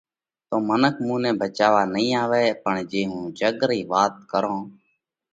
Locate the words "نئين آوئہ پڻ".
1.93-2.75